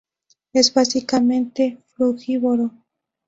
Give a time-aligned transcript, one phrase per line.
[0.51, 2.71] Es básicamente frugívoro.